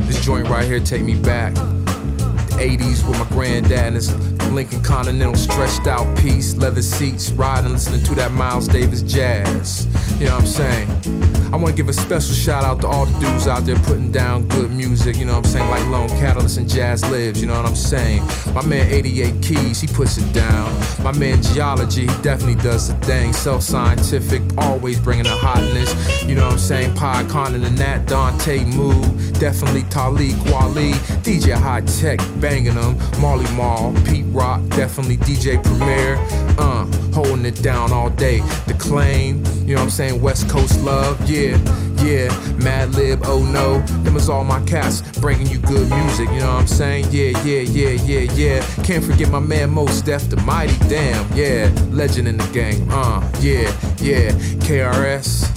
This 0.08 0.24
joint 0.24 0.48
right 0.48 0.66
here 0.66 0.80
take 0.80 1.02
me 1.02 1.16
back. 1.16 1.54
The 1.56 2.78
80s 2.78 3.08
with 3.08 3.20
my 3.20 3.28
granddad 3.30 3.72
and 3.72 3.96
his 3.96 4.35
Lincoln 4.54 4.84
Continental 4.84 5.36
stretched 5.36 5.88
out 5.88 6.18
piece, 6.18 6.56
leather 6.56 6.82
seats, 6.82 7.32
riding, 7.32 7.72
listening 7.72 8.04
to 8.04 8.16
that 8.16 8.32
Miles 8.32 8.68
Davis 8.68 9.02
jazz. 9.02 9.88
You 10.20 10.28
know 10.28 10.36
what 10.36 10.42
I'm 10.42 10.48
saying? 10.48 11.36
I 11.56 11.58
want 11.58 11.70
to 11.70 11.74
give 11.76 11.88
a 11.88 11.94
special 11.94 12.34
shout 12.34 12.66
out 12.66 12.82
to 12.82 12.88
all 12.88 13.06
the 13.06 13.18
dudes 13.20 13.48
out 13.48 13.66
there 13.66 13.78
putting 13.78 14.12
down 14.12 14.48
good 14.50 14.72
music, 14.72 15.16
you 15.16 15.24
know 15.24 15.38
what 15.38 15.46
I'm 15.46 15.52
saying? 15.52 15.70
Like 15.70 15.88
Lone 15.88 16.10
Catalyst 16.10 16.58
and 16.58 16.68
Jazz 16.68 17.10
Lives, 17.10 17.40
you 17.40 17.48
know 17.48 17.56
what 17.56 17.66
I'm 17.66 17.76
saying? 17.76 18.24
My 18.54 18.66
man 18.66 18.92
88 18.92 19.42
Keys, 19.42 19.80
he 19.80 19.88
puts 19.88 20.18
it 20.18 20.34
down. 20.34 20.74
My 21.02 21.14
man 21.14 21.42
Geology, 21.42 22.08
he 22.08 22.22
definitely 22.22 22.62
does 22.62 22.90
the 22.90 22.96
thing. 23.06 23.32
Self 23.32 23.64
scientific, 23.64 24.42
always 24.58 25.00
bringing 25.00 25.24
the 25.24 25.30
hotness. 25.30 26.26
You 26.26 26.36
know 26.36 26.46
what 26.46 26.54
I'm 26.54 26.60
saying? 26.60 26.94
Pie 26.96 27.24
Con 27.30 27.56
and 27.56 27.78
Nat, 27.78 28.06
Dante 28.06 28.66
Moo, 28.66 29.02
definitely 29.40 29.84
Talik 29.84 30.34
Kweli, 30.46 30.94
DJ 31.24 31.54
High 31.54 31.82
Tech, 31.82 32.20
banging 32.42 32.76
them. 32.76 32.98
Marley 33.22 33.50
Marl, 33.56 33.94
Pete 34.04 34.26
Rock, 34.36 34.62
definitely 34.70 35.16
DJ 35.18 35.64
Premier. 35.64 36.18
Uh, 36.60 36.86
holding 37.14 37.46
it 37.46 37.62
down 37.64 37.94
all 37.94 38.10
day. 38.10 38.42
The 38.68 38.76
claim, 38.78 39.44
you 39.66 39.76
know 39.76 39.82
what 39.82 39.84
I'm 39.84 39.90
saying? 39.90 40.22
West 40.22 40.50
Coast 40.50 40.80
love, 40.82 41.18
yeah, 41.30 41.58
yeah. 42.04 42.28
Mad 42.58 42.94
Lib, 42.96 43.22
oh 43.24 43.44
no. 43.44 43.80
Them 44.04 44.18
is 44.18 44.30
all 44.30 44.44
my 44.44 44.62
cats 44.66 45.02
bringing 45.20 45.48
you 45.48 45.60
good 45.60 45.90
music, 45.90 46.30
you 46.30 46.42
know 46.42 46.54
what 46.54 46.62
I'm 46.62 46.68
saying? 46.68 47.06
Yeah, 47.12 47.42
yeah, 47.44 47.62
yeah, 47.62 47.92
yeah, 48.04 48.32
yeah. 48.34 48.84
Can't 48.84 49.04
forget 49.04 49.30
my 49.30 49.40
man 49.40 49.70
Most 49.70 50.06
Def, 50.06 50.30
the 50.30 50.38
mighty 50.42 50.78
damn, 50.90 51.26
yeah. 51.34 51.72
Legend 51.92 52.28
in 52.28 52.36
the 52.38 52.48
game, 52.52 52.88
uh, 52.92 53.22
yeah, 53.40 53.72
yeah. 54.00 54.32
KRS, 54.66 55.48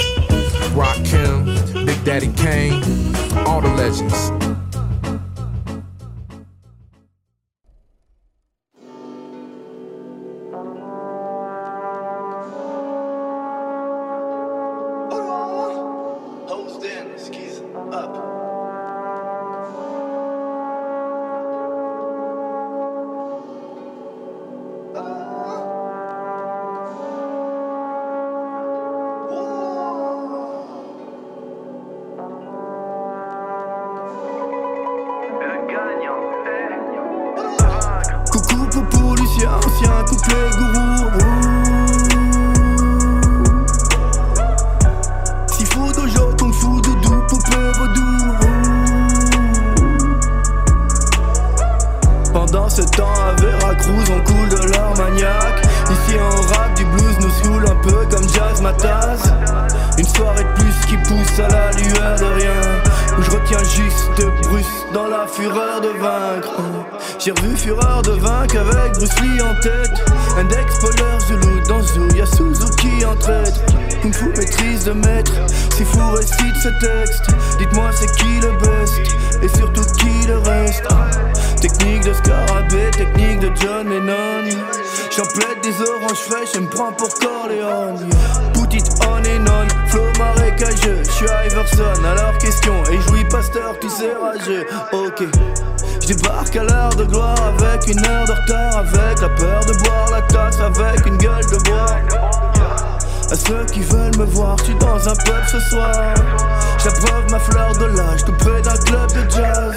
Rock 0.76 0.96
Kim, 1.04 1.84
Big 1.84 2.04
Daddy 2.04 2.32
Kane, 2.34 2.80
all 3.44 3.60
the 3.60 3.72
legends. 3.76 4.57
Coucou 38.38 38.66
Popo 38.66 39.16
Lucien, 39.16 39.50
ancien 39.50 40.04
couplet 40.06 40.50
gourou 40.56 41.10
Sifu 45.48 45.92
dojo, 45.92 46.36
kung 46.38 46.52
fu, 46.52 46.80
doudou, 46.80 47.20
poupée 47.28 47.72
vaudou 47.76 48.06
Pendant 52.32 52.68
ce 52.68 52.82
temps 52.82 53.12
à 53.26 53.32
Veracruz 53.40 54.04
on 54.12 54.20
coule 54.20 54.48
de 54.50 54.70
l'armagnac. 54.70 55.66
Ici 55.90 56.16
on 56.20 56.52
rap 56.52 56.74
du 56.76 56.84
blues 56.84 57.18
nous 57.20 57.30
saoule 57.42 57.66
un 57.66 57.74
peu 57.82 58.06
comme 58.08 58.28
Jazz 58.28 58.62
Mataz 58.62 59.34
Une 59.98 60.06
soirée 60.06 60.44
de 60.44 60.62
plus 60.62 60.86
qui 60.86 60.96
pousse 60.98 61.40
à 61.40 61.48
la 61.48 61.72
lueur 61.72 62.16
de 62.20 62.24
rien. 62.40 63.18
Où 63.18 63.22
je 63.22 63.30
retiens 63.32 63.64
juste 63.64 64.22
Bruce 64.42 64.86
dans 64.94 65.08
la 65.08 65.26
fureur 65.26 65.80
de 65.80 65.88
vaincre 65.88 66.62
J'ai 67.18 67.32
revu 67.32 67.56
Fureur 67.56 68.02
de 68.02 68.12
vaincre 68.12 68.56
avec 68.58 68.92
Bruce 68.94 69.20
Lee 69.20 69.42
en 69.42 69.54
tête. 69.60 69.90
Index, 70.38 70.74
spoiler, 70.76 71.18
Zulu 71.26 71.60
dans 71.68 71.82
Zoo 71.82 72.08
Y'a 72.14 72.26
Suzuki 72.26 73.04
en 73.04 73.16
traître 73.16 73.60
Kung 74.02 74.14
Fu 74.14 74.28
maîtrise 74.28 74.84
de 74.84 74.92
maître 74.92 75.32
Si 75.76 75.84
fou 75.84 75.98
récite 76.12 76.56
ce 76.62 76.68
texte. 76.80 77.24
Dites-moi 77.58 77.90
c'est 77.92 78.10
qui 78.16 78.40
le 78.40 78.52
best 78.58 79.16
Et 79.42 79.48
surtout 79.48 79.84
qui 79.98 80.28
le 80.28 80.38
reste? 80.38 80.84
Technique 81.60 82.04
de 82.04 82.12
scarabée, 82.12 82.90
technique 82.92 83.40
de 83.40 83.50
John 83.60 83.88
Lennon. 83.88 84.48
J'en 85.16 85.24
plaide 85.24 85.60
des 85.60 85.74
oranges 85.82 86.18
fraîches, 86.18 86.50
je 86.54 86.60
me 86.60 86.68
prends 86.68 86.92
pour 86.92 87.12
Corleone. 87.14 88.08
Put 88.54 88.74
it 88.74 88.88
on 89.02 89.18
and 89.18 89.48
on, 89.48 89.88
flow 89.88 90.06
marécageux. 90.18 91.02
Je 91.04 91.10
suis 91.10 91.26
Iverson, 91.46 92.04
alors 92.04 92.38
question 92.38 92.74
Et 92.92 93.00
jouis 93.08 93.24
Pasteur, 93.24 93.76
tu 93.80 93.88
sais 93.88 94.12
rageux. 94.12 94.66
Ok 94.92 95.24
je 96.08 96.58
à 96.58 96.62
l'heure 96.62 96.94
de 96.96 97.04
gloire 97.04 97.36
avec 97.42 97.86
une 97.86 97.98
heure 98.06 98.24
de 98.24 98.32
retard 98.32 98.78
Avec 98.78 99.20
la 99.20 99.28
peur 99.28 99.60
de 99.66 99.82
boire 99.84 100.10
la 100.10 100.22
tasse 100.22 100.58
avec 100.58 101.04
une 101.04 101.18
gueule 101.18 101.44
de 101.44 101.68
bois 101.68 101.86
à 103.30 103.34
ceux 103.34 103.62
qui 103.66 103.80
veulent 103.80 104.16
me 104.16 104.24
voir, 104.24 104.56
je 104.56 104.64
suis 104.64 104.74
dans 104.76 105.06
un 105.06 105.14
pub 105.14 105.44
ce 105.52 105.60
soir. 105.60 106.14
J'abreuve 106.82 107.30
ma 107.30 107.38
fleur 107.38 107.76
de 107.76 107.84
l'âge, 107.84 108.24
près 108.38 108.62
d'un 108.62 108.76
club 108.78 109.12
de 109.12 109.30
jazz. 109.30 109.74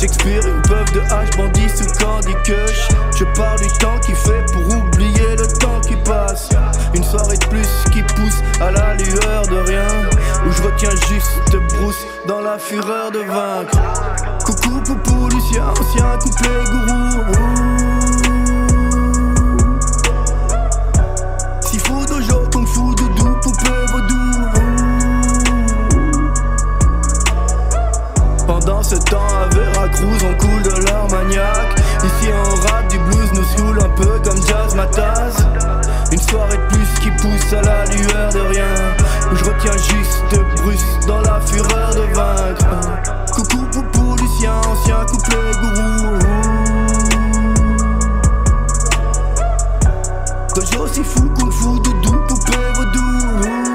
J'expire 0.00 0.46
une 0.46 0.62
puff 0.62 0.90
de 0.94 1.00
hache, 1.12 1.28
bandit 1.36 1.68
sous 1.68 1.84
Candy 2.02 2.32
Kush. 2.42 2.88
Je 3.18 3.24
parle 3.38 3.60
du 3.60 3.68
temps 3.80 3.98
qui 4.00 4.14
fait 4.14 4.46
pour 4.50 4.62
oublier 4.78 5.36
le 5.36 5.46
temps 5.58 5.80
qui 5.82 5.94
passe. 5.96 6.48
Une 6.94 7.04
soirée 7.04 7.36
de 7.36 7.46
plus 7.46 7.68
qui 7.92 8.02
pousse 8.02 8.40
à 8.60 8.70
la 8.70 8.94
lueur 8.94 9.46
de 9.46 9.56
rien. 9.68 9.86
Où 10.46 10.52
je 10.52 10.62
retiens 10.62 10.90
juste 11.08 11.56
Bruce 11.74 12.06
dans 12.26 12.40
la 12.40 12.58
fureur 12.58 13.10
de 13.10 13.20
vaincre. 13.20 13.78
Coucou, 14.44 14.80
poupou, 14.80 15.28
Lucien, 15.28 15.64
ancien 15.68 16.18
couplet 16.18 16.64
gourou. 16.66 17.20
Sifu 21.60 21.92
dojo, 22.08 22.48
kung 22.52 22.66
fu, 22.66 22.94
doudou, 22.96 23.36
poupée 23.42 23.86
vaudou 23.92 24.20
Pendant 28.46 28.82
ce 28.82 28.96
temps 28.96 29.28
à 29.40 29.54
Veracruz 29.54 30.18
on 30.28 30.34
coule 30.34 30.62
de 30.62 30.84
l'armagnac 30.84 31.78
Ici 32.02 32.30
on 32.32 32.66
rap 32.66 32.88
du 32.88 32.98
blues 32.98 33.32
nous 33.34 33.44
saoule 33.56 33.78
un 33.78 33.88
peu 33.90 34.18
comme 34.24 34.42
Jazz 34.44 34.74
Mataz 34.74 35.46
Une 36.12 36.20
soirée 36.20 36.56
de 36.56 36.74
plus 36.74 37.00
qui 37.00 37.10
pousse 37.22 37.52
à 37.52 37.62
la 37.62 37.84
lueur 37.86 38.32
de 38.32 38.40
rien. 38.40 38.74
Où 39.30 39.36
je 39.36 39.44
retiens 39.44 39.76
juste 39.76 40.40
Bruce 40.56 41.06
dans 41.06 41.20
la 41.20 41.40
fureur 41.40 41.94
de 41.94 42.02
vaincre. 42.14 42.66
Coucou 43.32 43.64
poupou 43.72 44.16
Lucien, 44.16 44.54
ancien 44.66 45.04
couplet 45.06 45.52
gourou. 45.60 46.18
Dojo 50.54 50.88
si 50.88 51.04
fou, 51.04 51.30
kung 51.38 51.52
fu, 51.52 51.80
doudou, 51.80 52.18
poupée 52.26 52.72
vaudou 52.74 53.69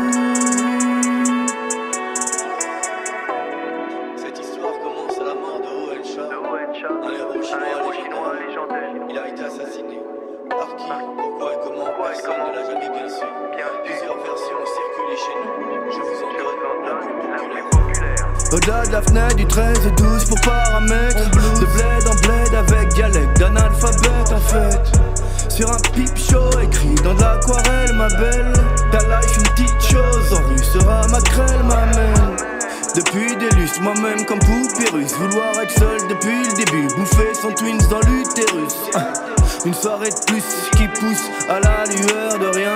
Une 39.66 39.74
soirée 39.74 40.12
de 40.12 40.26
plus 40.28 40.44
qui 40.78 40.88
pousse 41.00 41.28
à 41.50 41.60
la 41.60 41.86
lueur 41.86 42.38
de 42.38 42.56
rien 42.56 42.74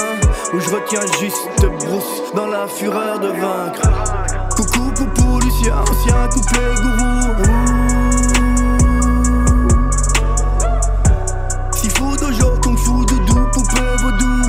Où 0.53 0.59
je 0.59 0.69
retiens 0.69 1.05
juste 1.19 1.61
Bruce 1.85 2.33
dans 2.33 2.47
la 2.47 2.67
fureur 2.67 3.19
de 3.19 3.27
vaincre. 3.27 3.81
Coucou 4.55 4.91
poupou 4.95 5.39
Lucien, 5.39 5.75
ancien 5.77 6.27
couplet 6.33 6.73
gourou. 6.81 7.35
Sifu 11.73 12.17
dojo, 12.19 12.57
kung 12.63 12.77
fu, 12.77 13.05
doudou, 13.05 13.47
poupée 13.53 13.95
vaudou. 14.01 14.39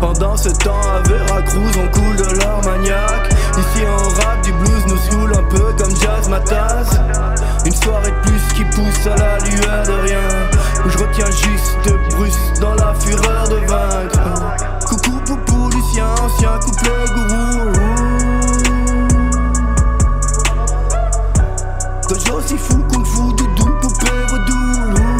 Pendant 0.00 0.36
ce 0.38 0.48
temps 0.48 0.80
à 0.80 1.06
Veracruz 1.06 1.72
on 1.78 1.88
coule 1.88 2.16
de 2.16 2.38
l'armagnac 2.38 3.28
Ici 3.58 3.84
on 3.86 4.08
rap 4.20 4.42
du 4.42 4.52
blues 4.52 4.86
nous 4.88 4.96
saoule 4.96 5.32
un 5.32 5.42
peu 5.44 5.72
comme 5.76 5.94
Jazz 5.96 6.28
Mataz 6.28 6.98
une 7.64 7.72
soirée 7.72 8.10
de 8.10 8.28
plus 8.28 8.54
qui 8.54 8.64
pousse 8.64 9.06
à 9.06 9.16
la 9.16 9.38
lueur 9.38 9.82
de 9.86 9.92
rien. 10.06 10.28
Où 10.84 10.90
je 10.90 10.98
retiens 10.98 11.30
juste 11.30 11.94
Bruce 12.10 12.60
dans 12.60 12.74
la 12.74 12.94
fureur 12.94 13.48
de 13.48 13.56
vaincre. 13.66 14.86
Coucou 14.86 15.20
poupou 15.24 15.68
Lucien, 15.70 16.06
ancien 16.20 16.58
couple 16.58 16.90
gourou. 17.14 17.72
Dojo 22.08 22.40
si 22.46 22.58
fou, 22.58 22.78
qu'on 22.88 22.96
kung 22.96 23.06
fu, 23.06 23.34
doudou, 23.36 23.70
poupée, 23.80 24.26
redoulou 24.30 25.11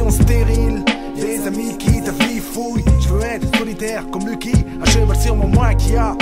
discussions 0.00 0.10
stériles. 0.10 0.84
Des 1.16 1.46
amis 1.46 1.76
qui 1.76 2.02
ta 2.02 2.12
vie 2.12 2.38
fouille. 2.38 2.84
Je 3.00 3.08
veux 3.08 3.22
être 3.22 3.56
solitaire 3.56 4.04
comme 4.10 4.26
Lucky, 4.26 4.52
à 4.82 4.86
cheval 4.86 5.16
sur 5.20 5.36
mon 5.36 5.50
a. 5.60 6.16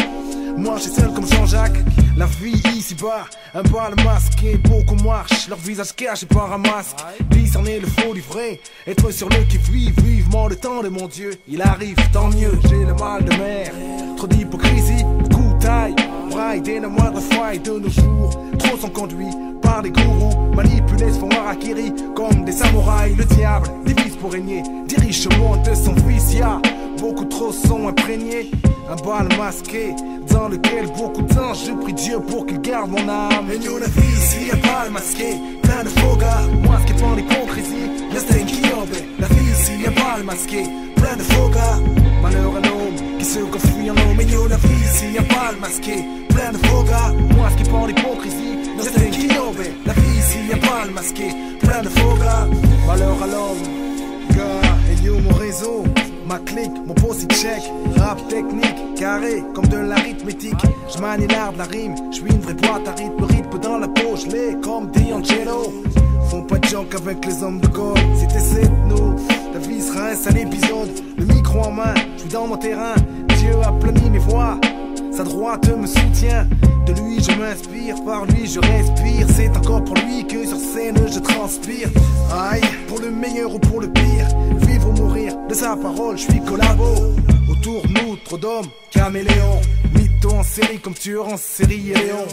Moi, 0.56 0.78
suis 0.78 0.90
seul 0.90 1.12
comme 1.12 1.26
Jean-Jacques. 1.26 1.78
La 2.16 2.26
vie 2.26 2.60
ici-bas, 2.76 3.26
un 3.54 3.62
bal 3.62 3.94
masqué, 4.04 4.56
beaucoup 4.56 4.96
marchent, 5.04 5.48
leur 5.48 5.58
visage 5.58 5.94
caché 5.94 6.26
par 6.26 6.52
un 6.52 6.58
masque. 6.58 6.96
Discerner 7.30 7.78
le 7.78 7.86
faux 7.86 8.12
du 8.12 8.20
vrai, 8.20 8.60
être 8.86 9.12
sur 9.12 9.28
le 9.28 9.44
qui 9.44 9.58
vit 9.58 9.92
vivement 10.02 10.48
le 10.48 10.56
temps 10.56 10.82
de 10.82 10.88
mon 10.88 11.06
Dieu. 11.06 11.30
Il 11.46 11.62
arrive, 11.62 11.96
tant 12.12 12.28
mieux, 12.28 12.58
j'ai 12.68 12.84
le 12.84 12.94
mal 12.94 13.24
de 13.24 13.36
mer. 13.36 13.70
Trop 14.16 14.26
d'hypocrisie, 14.26 15.04
de 15.04 15.60
taille. 15.60 15.94
Braille 16.30 16.60
dès 16.60 16.80
la 16.80 16.88
moindre 16.88 17.20
faille 17.20 17.60
de 17.60 17.78
nos 17.78 17.88
jours. 17.88 18.30
Trop 18.58 18.76
sont 18.76 18.90
conduits 18.90 19.34
par 19.78 19.82
des 19.82 19.90
gourous, 19.90 20.34
manipulés 20.56 21.12
se 21.12 21.18
font 21.20 21.28
harakiri 21.30 21.92
comme 22.16 22.44
des 22.44 22.52
samouraïs. 22.52 23.16
Le 23.16 23.24
diable 23.24 23.68
divise 23.84 24.16
pour 24.16 24.32
régner, 24.32 24.62
dirige 24.86 25.28
le 25.28 25.36
monde 25.36 25.62
de 25.62 25.74
son 25.74 25.94
fils. 25.94 26.34
Y 26.34 26.42
a 26.42 26.60
beaucoup 27.00 27.26
trop 27.26 27.52
sont 27.52 27.86
imprégnés. 27.88 28.50
Un 28.90 28.96
bal 29.06 29.28
masqué 29.36 29.94
dans 30.32 30.48
lequel 30.48 30.86
beaucoup 30.96 31.22
de 31.22 31.32
temps 31.32 31.54
je 31.54 31.72
prie 31.72 31.92
Dieu 31.92 32.18
pour 32.20 32.46
qu'il 32.46 32.60
garde 32.60 32.90
mon 32.90 33.08
âme. 33.08 33.46
Et 33.52 33.58
nous 33.58 33.78
la 33.78 33.86
vie 33.86 34.12
ici, 34.20 34.50
un 34.52 34.56
bal 34.56 34.90
masqué, 34.90 35.36
plein 35.62 35.84
de 35.84 35.88
faux 35.88 36.16
gars. 36.16 36.42
Qui 36.86 36.94
prend 36.94 37.14
l'hypocrisie, 37.14 37.88
le 38.12 38.18
obé. 38.82 39.00
La 39.20 39.26
vie 39.28 39.50
ici, 39.50 39.72
un 39.86 39.90
bal 39.90 40.24
masqué, 40.24 40.62
plein 40.96 41.16
de 41.16 41.22
faux. 41.22 41.50
Malheur 42.22 42.56
à 42.56 42.60
l'homme 42.66 43.18
qui 43.18 43.24
se 43.24 43.38
confie 43.38 43.90
en 43.90 43.94
homme. 43.94 44.20
Et 44.20 44.24
nous 44.24 44.48
la 44.48 44.56
vie 44.56 44.84
ici, 44.84 45.06
un 45.18 45.34
bal 45.34 45.56
masqué, 45.60 46.04
plein 46.30 46.50
de 46.52 46.58
faux 46.66 46.82
gars. 46.82 47.12
Qui 47.56 47.64
prend 47.64 47.86
l'hypocrisie, 47.86 48.67
le 48.78 48.84
stain 48.84 49.10
qui 49.10 49.26
obé. 49.38 49.72
La 49.84 49.92
vie 49.92 50.18
ici, 50.18 50.38
un 50.52 50.56
bal 50.66 50.90
masqué, 50.94 51.28
plein 51.60 51.82
de 51.82 51.88
faux 51.88 52.16
gars. 52.16 52.46
Malheur 52.86 53.22
à 53.22 53.26
l'homme, 53.26 54.36
gars. 54.36 54.68
Et 55.04 55.10
mon 55.10 55.34
réseau. 55.34 55.84
Ma 56.28 56.38
clique, 56.40 56.72
mon 56.86 56.92
post 56.92 57.26
check, 57.32 57.62
rap 57.96 58.18
technique, 58.28 58.94
carré 58.96 59.42
comme 59.54 59.66
de 59.68 59.78
l'arithmétique. 59.78 60.60
Je 60.94 61.00
manie 61.00 61.26
l'art 61.26 61.54
de 61.54 61.58
la 61.58 61.64
rime, 61.64 61.94
je 62.10 62.16
suis 62.16 62.30
une 62.30 62.40
vraie 62.40 62.52
boîte 62.52 62.86
à 62.86 62.92
rythme, 62.92 63.24
rythme 63.24 63.58
dans 63.58 63.78
la 63.78 63.86
je 64.14 64.26
l'ai 64.26 64.60
comme 64.60 64.90
D'Angelo. 64.90 65.72
Font 66.28 66.42
pas 66.42 66.58
de 66.58 66.66
junk 66.66 66.94
avec 66.94 67.24
les 67.24 67.42
hommes 67.42 67.60
de 67.60 67.68
gold, 67.68 67.98
c'était 68.14 68.40
c'est 68.40 68.68
nous. 68.88 69.16
La 69.54 69.58
vie 69.58 69.80
sera 69.80 70.08
un 70.08 70.14
sale 70.14 70.36
épisode, 70.36 70.90
le 71.16 71.24
micro 71.24 71.60
en 71.60 71.70
main, 71.70 71.94
je 72.16 72.20
suis 72.20 72.28
dans 72.28 72.46
mon 72.46 72.58
terrain. 72.58 72.96
Dieu 73.38 73.54
a 73.64 73.72
plani 73.72 74.10
mes 74.10 74.18
voix, 74.18 74.60
sa 75.10 75.24
droite 75.24 75.66
me 75.74 75.86
soutient. 75.86 76.46
De 76.88 76.94
lui 77.02 77.22
je 77.22 77.32
m'inspire, 77.38 78.02
par 78.02 78.24
lui 78.24 78.46
je 78.46 78.60
respire. 78.60 79.26
C'est 79.36 79.54
encore 79.54 79.84
pour 79.84 79.94
lui 79.96 80.26
que 80.26 80.46
sur 80.46 80.58
scène 80.58 80.96
je 81.06 81.18
transpire. 81.18 81.88
Aïe, 82.32 82.62
pour 82.86 82.98
le 83.00 83.10
meilleur 83.10 83.54
ou 83.54 83.58
pour 83.58 83.82
le 83.82 83.88
pire, 83.88 84.26
vivre 84.66 84.88
ou 84.88 84.92
mourir, 84.92 85.34
de 85.48 85.54
sa 85.54 85.76
parole 85.76 86.16
je 86.16 86.30
suis 86.30 86.40
collabo. 86.40 86.94
Autour 87.50 87.82
nous, 87.88 88.16
trop 88.24 88.38
d'hommes, 88.38 88.68
caméléons. 88.90 89.60
Mytho 89.94 90.30
en 90.30 90.42
série 90.42 90.78
comme 90.78 90.94
tueur 90.94 91.28
en 91.28 91.36
série 91.36 91.90
et 91.90 91.94
Léon. 91.94 92.26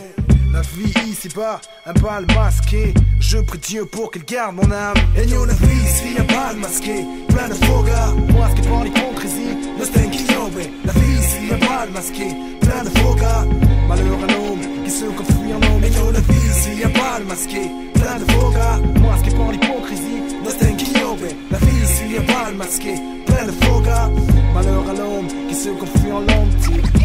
La 0.54 0.62
vie 0.62 0.94
ici-bas, 1.10 1.60
un 1.86 1.94
bal 1.94 2.26
masqué. 2.34 2.94
Je 3.20 3.40
prie 3.40 3.60
Dieu 3.60 3.86
pour 3.86 4.10
qu'il 4.10 4.24
garde 4.24 4.56
mon 4.56 4.72
âme. 4.72 4.96
Et 5.18 5.26
nous, 5.26 5.44
la 5.44 5.54
vie 5.54 5.84
ici, 5.84 6.16
un 6.18 6.24
bal 6.24 6.56
masqué. 6.56 7.04
Plein 7.28 7.50
de 7.50 7.56
faux 7.56 7.84
gars. 7.84 8.14
Qui 8.56 8.62
prend 8.62 8.84
l'hypocrisie, 8.84 9.58
le 9.78 9.84
stain 9.84 10.08
La 10.86 10.94
vie 10.94 11.20
ici, 11.20 11.54
un 11.54 11.58
bal 11.58 11.90
masqué. 11.94 12.28
Plein 12.62 12.84
de 12.84 12.90
faux 13.00 13.16
gars. 13.16 13.46
Malheur 13.90 14.18
à 14.24 14.28
l'homme 14.32 14.84
qui 14.86 14.92
se 14.92 15.06
confie 15.06 15.54
en 15.54 15.58
homme. 15.58 15.84
Et 15.84 15.90
nous, 15.90 16.12
la 16.12 16.20
vie 16.22 16.48
ici, 16.50 16.84
un 16.84 16.90
bal 16.90 17.24
masqué. 17.28 17.70
Plein 17.94 18.20
de 18.20 18.32
faux 18.32 18.52
gars. 18.52 18.80
Qui 19.24 19.30
prend 19.32 19.52
l'hypocrisie, 19.52 20.22
qui 20.78 20.94
tombe. 20.94 21.20
La 21.52 21.58
vie 21.58 21.84
ici, 21.84 22.04
un 22.18 22.34
bal 22.34 22.56
masqué. 22.56 22.96
Plein 23.26 23.46
de 23.48 23.52
faux 23.52 23.82
gars. 23.82 24.10
Malheur 24.54 24.90
à 24.90 24.94
l'homme 24.94 25.28
qui 25.50 25.56
se 25.56 25.70
confie 25.70 26.12
en 26.12 26.20
l'homme. 26.20 27.05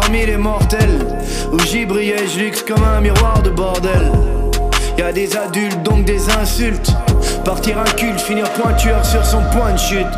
Parmi 0.00 0.26
les 0.26 0.36
mortels. 0.36 0.98
Où 1.52 1.58
j'y 1.60 1.86
brillais, 1.86 2.26
je 2.28 2.38
luxe 2.40 2.62
comme 2.62 2.82
un 2.84 3.00
miroir 3.00 3.40
de 3.42 3.50
bordel. 3.50 4.12
Y 4.98 5.02
a 5.02 5.12
des 5.12 5.36
adultes, 5.36 5.82
donc 5.82 6.04
des 6.04 6.28
insultes. 6.30 6.90
Partir 7.44 7.78
inculte, 7.78 8.20
finir 8.20 8.50
pointure 8.52 9.04
sur 9.04 9.24
son 9.24 9.42
point 9.52 9.72
de 9.72 9.78
chute. 9.78 10.14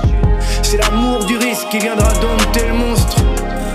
C'est 0.63 0.79
l'amour 0.79 1.25
du 1.27 1.37
risque 1.37 1.69
qui 1.71 1.79
viendra 1.79 2.13
dompter 2.15 2.67
le 2.67 2.75
monstre. 2.75 3.17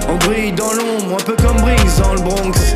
On 0.10 0.16
brille 0.28 0.52
dans 0.52 0.74
l'ombre, 0.74 1.18
un 1.20 1.24
peu 1.24 1.36
comme 1.36 1.58
Briggs 1.62 2.02
dans 2.02 2.14
le 2.14 2.22
Bronx. 2.22 2.74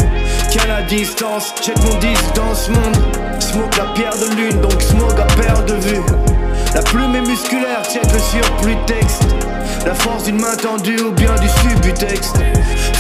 Tiens 0.50 0.68
la 0.68 0.82
distance, 0.84 1.54
check 1.62 1.78
mon 1.84 1.98
disque 2.00 2.34
dans 2.36 2.56
ce 2.56 2.72
monde. 2.72 2.98
Smoke 3.40 3.78
la 3.78 3.94
pierre 3.94 4.18
de 4.18 4.36
lune, 4.36 4.62
donc 4.62 4.82
smoke 4.82 5.20
à 5.20 5.26
perte 5.42 5.68
de 5.68 5.76
vue. 5.76 6.37
La 6.78 6.84
plume 6.84 7.16
est 7.16 7.28
musculaire, 7.28 7.82
check 7.92 8.04
le 8.14 8.20
surplus 8.20 8.78
texte. 8.86 9.26
La 9.84 9.96
force 9.96 10.26
d'une 10.26 10.40
main 10.40 10.56
tendue 10.56 11.02
ou 11.02 11.12
bien 11.12 11.34
du 11.42 11.50
subutex. 11.50 12.34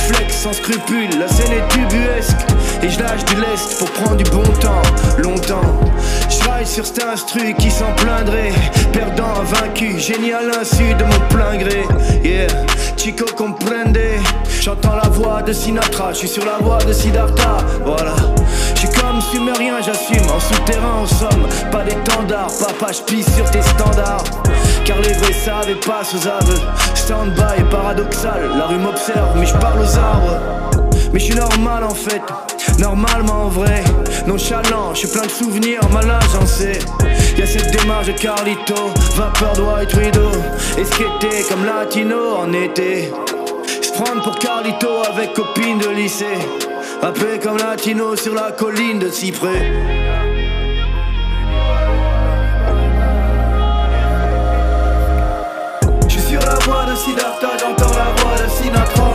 Flex 0.08 0.36
sans 0.36 0.54
scrupule, 0.54 1.12
la 1.20 1.28
scène 1.28 1.52
est 1.52 1.68
tubuesque. 1.68 2.40
Et 2.82 2.90
je 2.90 3.00
lâche 3.00 3.24
du 3.26 3.36
lest 3.36 3.78
pour 3.78 3.88
prendre 3.92 4.16
du 4.16 4.24
bon 4.32 4.42
temps, 4.60 4.82
longtemps. 5.20 5.80
Je 6.28 6.66
sur 6.66 6.88
cet 6.88 7.04
instru 7.04 7.54
qui 7.54 7.70
s'en 7.70 7.94
plaindrait. 7.98 8.52
Perdant, 8.92 9.44
vaincu, 9.44 10.00
génie 10.00 10.34
à 10.34 10.42
l'insu 10.42 10.96
de 10.96 11.04
mon 11.04 11.20
plein 11.30 11.58
gré. 11.58 11.86
Yeah, 12.24 12.48
Chico 12.98 13.26
comprende. 13.36 14.00
J'entends 14.60 14.96
la 14.96 15.08
voix 15.08 15.44
de 15.44 15.54
Sinatra, 15.54 16.14
je 16.14 16.18
suis 16.18 16.28
sur 16.30 16.46
la 16.46 16.58
voie 16.58 16.80
de 16.80 16.92
Siddhartha. 16.92 17.58
Voilà. 17.86 18.16
J'suis 18.78 18.90
comme 18.90 19.20
si 19.22 19.40
me 19.40 19.58
rien, 19.58 19.82
j'assume, 19.82 20.30
en 20.30 20.40
souterrain 20.40 21.02
en 21.02 21.08
somme. 21.08 21.48
Pas 21.72 21.84
d'étendard, 21.84 22.52
papa 22.60 22.92
j'pisse 22.92 23.34
sur 23.36 23.50
tes 23.50 23.64
standards. 23.64 24.24
Car 24.86 25.02
les 25.02 25.14
vrais 25.14 25.34
savent 25.34 25.68
et 25.68 25.76
passent 25.76 26.14
aux 26.14 26.28
aveux 26.28 26.62
Stand 26.94 27.34
by 27.34 27.60
est 27.60 27.70
paradoxal, 27.72 28.52
la 28.56 28.68
rue 28.68 28.78
m'observe 28.78 29.36
mais 29.36 29.48
j'parle 29.48 29.80
aux 29.80 29.98
arbres. 29.98 30.38
Mais 31.12 31.20
je 31.20 31.26
suis 31.26 31.36
normal 31.36 31.86
en 31.86 31.96
fait, 31.96 32.22
normalement 32.78 33.46
en 33.46 33.48
vrai. 33.48 33.84
Nonchalant, 34.28 34.94
je 34.94 35.00
suis 35.00 35.08
plein 35.08 35.26
de 35.26 35.32
souvenirs, 35.32 35.82
mal 35.92 36.12
agencé 36.12 36.78
Y'a 37.36 37.48
cette 37.48 37.72
démarche 37.72 38.08
de 38.08 38.12
Carlito, 38.12 38.76
vapeur 39.16 39.54
de 39.54 39.62
White 39.62 39.94
Widow. 39.96 40.32
Esquêté 40.78 41.44
comme 41.50 41.66
Latino 41.66 42.36
en 42.38 42.54
été. 42.54 43.12
Se 43.82 43.92
prendre 43.92 44.22
pour 44.22 44.38
Carlito 44.38 44.90
avec 45.12 45.34
copine 45.34 45.80
de 45.80 45.90
lycée. 45.90 46.38
Appelé 47.02 47.40
comme 47.40 47.58
latino 47.58 48.16
sur 48.16 48.34
la 48.34 48.52
colline 48.52 49.00
de 49.00 49.10
cyprès. 49.10 49.72
Je 56.08 56.10
suis 56.10 56.22
sur 56.22 56.42
la 56.42 56.56
voie 56.56 56.86
de 56.86 56.96
Siddhartha, 56.96 57.48
j'entends 57.60 57.94
la 57.96 58.22
voix 58.22 58.36
de 58.44 58.50
Sinatra. 58.50 59.14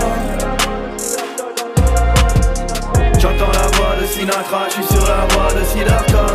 J'entends 3.19 3.53
la 3.53 3.77
voix 3.77 3.95
de 4.01 4.07
Sinatra, 4.07 4.69
je 4.69 4.73
suis 4.73 4.85
sur 4.85 5.07
la 5.07 5.27
voie 5.35 5.53
de 5.53 5.65
Siddhartha. 5.67 6.27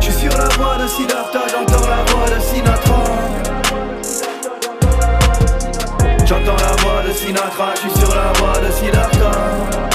Je 0.00 0.10
suis 0.10 0.28
sur 0.28 0.36
la 0.36 0.48
voie 0.48 0.76
de 0.82 0.88
Siddhartha, 0.88 1.40
j'entends 1.48 1.86
la 1.86 2.12
voix 2.12 2.28
de 2.34 2.40
Sinatra. 2.40 2.81
J'entends 6.32 6.56
la 6.56 6.72
voix 6.82 7.02
de 7.06 7.12
Sinatra, 7.12 7.74
je 7.74 7.80
suis 7.80 7.90
sur 7.90 8.14
la 8.14 8.32
voie 8.32 8.58
de 8.58 8.72
Siddhartha. 8.72 9.91